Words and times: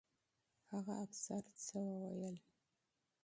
هغه 0.71 0.93
افسر 1.05 1.43
څه 1.65 1.77
وویل؟ 2.01 2.37